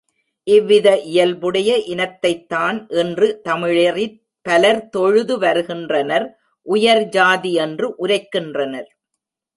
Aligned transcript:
இவ்வித 0.47 0.87
இயல்புடைய 1.01 1.71
இனத்தைத்தான் 1.87 2.77
இன்றும் 3.01 3.35
தமிழரிற் 3.43 4.17
பலர் 4.45 4.81
தொழுது 4.89 5.37
வருகின்றனர் 5.39 6.25
உயர் 6.65 7.03
ஜாதி 7.09 7.53
என்று 7.65 7.87
உரைக்கின்றனர். 7.97 8.89